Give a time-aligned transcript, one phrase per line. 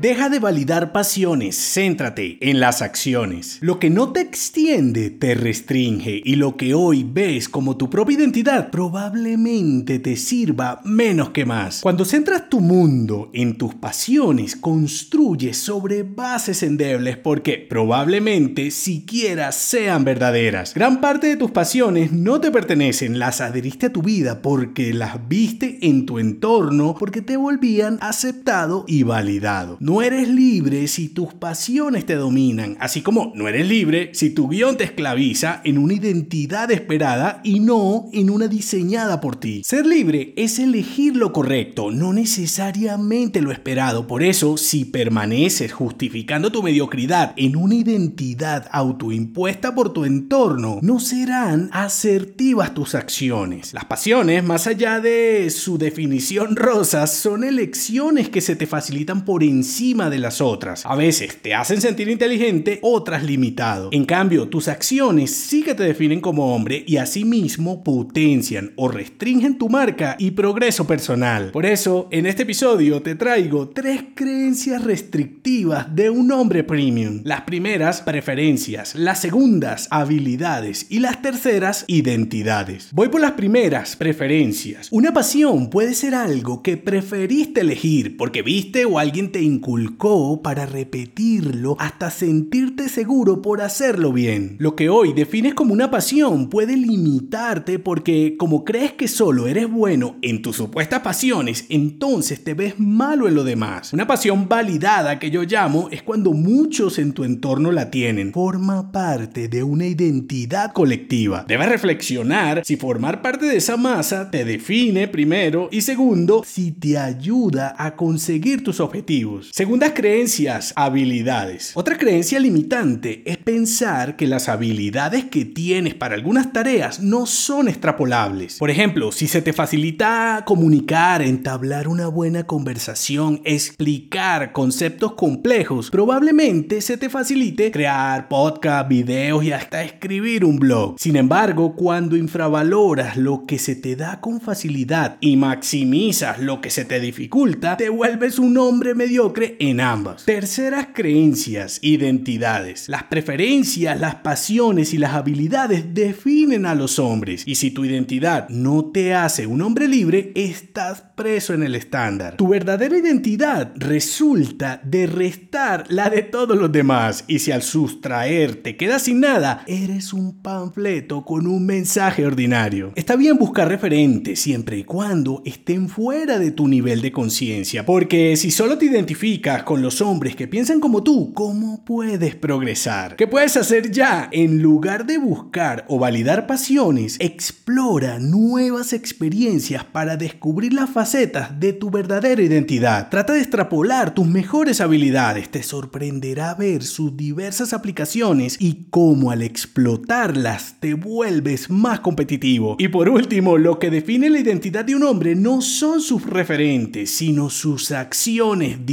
[0.00, 3.58] Deja de validar pasiones, céntrate en las acciones.
[3.60, 8.16] Lo que no te extiende te restringe y lo que hoy ves como tu propia
[8.16, 11.80] identidad probablemente te sirva menos que más.
[11.80, 20.04] Cuando centras tu mundo en tus pasiones, construyes sobre bases endebles porque probablemente siquiera sean
[20.04, 20.74] verdaderas.
[20.74, 25.28] Gran parte de tus pasiones no te pertenecen, las adheriste a tu vida porque las
[25.28, 29.78] viste en tu entorno, porque te volvían aceptado y validado.
[29.84, 34.48] No eres libre si tus pasiones te dominan, así como no eres libre si tu
[34.48, 39.60] guion te esclaviza en una identidad esperada y no en una diseñada por ti.
[39.62, 44.06] Ser libre es elegir lo correcto, no necesariamente lo esperado.
[44.06, 50.98] Por eso, si permaneces justificando tu mediocridad en una identidad autoimpuesta por tu entorno, no
[50.98, 53.74] serán asertivas tus acciones.
[53.74, 59.44] Las pasiones, más allá de su definición rosa, son elecciones que se te facilitan por
[59.44, 60.86] encima de las otras.
[60.86, 63.88] A veces te hacen sentir inteligente, otras limitado.
[63.90, 69.58] En cambio, tus acciones sí que te definen como hombre y asimismo potencian o restringen
[69.58, 71.50] tu marca y progreso personal.
[71.50, 77.22] Por eso, en este episodio te traigo tres creencias restrictivas de un hombre premium.
[77.24, 78.94] Las primeras, preferencias.
[78.94, 80.86] Las segundas, habilidades.
[80.88, 82.90] Y las terceras, identidades.
[82.92, 84.86] Voy por las primeras, preferencias.
[84.92, 90.66] Una pasión puede ser algo que preferiste elegir porque viste o alguien te inculcó para
[90.66, 94.56] repetirlo hasta sentirte seguro por hacerlo bien.
[94.58, 99.70] Lo que hoy defines como una pasión puede limitarte porque como crees que solo eres
[99.70, 103.94] bueno en tus supuestas pasiones, entonces te ves malo en lo demás.
[103.94, 108.34] Una pasión validada que yo llamo es cuando muchos en tu entorno la tienen.
[108.34, 111.46] Forma parte de una identidad colectiva.
[111.48, 116.98] Debes reflexionar si formar parte de esa masa te define primero y segundo si te
[116.98, 119.43] ayuda a conseguir tus objetivos.
[119.52, 121.72] Segundas creencias, habilidades.
[121.74, 127.68] Otra creencia limitante es pensar que las habilidades que tienes para algunas tareas no son
[127.68, 128.58] extrapolables.
[128.58, 136.80] Por ejemplo, si se te facilita comunicar, entablar una buena conversación, explicar conceptos complejos, probablemente
[136.80, 140.96] se te facilite crear podcast, videos y hasta escribir un blog.
[140.98, 146.70] Sin embargo, cuando infravaloras lo que se te da con facilidad y maximizas lo que
[146.70, 150.24] se te dificulta, te vuelves un hombre mediocre en ambas.
[150.24, 152.88] Terceras creencias, identidades.
[152.88, 157.42] Las preferencias, las pasiones y las habilidades definen a los hombres.
[157.46, 162.36] Y si tu identidad no te hace un hombre libre, estás preso en el estándar.
[162.36, 167.24] Tu verdadera identidad resulta de restar la de todos los demás.
[167.26, 172.92] Y si al sustraer te quedas sin nada, eres un panfleto con un mensaje ordinario.
[172.94, 177.84] Está bien buscar referentes siempre y cuando estén fuera de tu nivel de conciencia.
[177.84, 179.23] Porque si solo te identificas
[179.64, 183.16] con los hombres que piensan como tú, ¿cómo puedes progresar?
[183.16, 184.28] ¿Qué puedes hacer ya?
[184.32, 191.72] En lugar de buscar o validar pasiones, explora nuevas experiencias para descubrir las facetas de
[191.72, 193.08] tu verdadera identidad.
[193.08, 195.48] Trata de extrapolar tus mejores habilidades.
[195.48, 202.76] Te sorprenderá ver sus diversas aplicaciones y cómo al explotarlas te vuelves más competitivo.
[202.78, 207.10] Y por último, lo que define la identidad de un hombre no son sus referentes,
[207.10, 208.84] sino sus acciones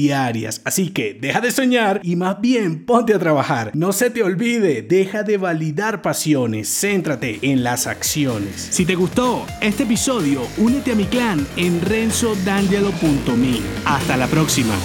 [0.63, 3.71] Así que deja de soñar y más bien ponte a trabajar.
[3.73, 8.67] No se te olvide, deja de validar pasiones, céntrate en las acciones.
[8.71, 13.59] Si te gustó este episodio, únete a mi clan en renzodangelo.me.
[13.85, 14.75] Hasta la próxima.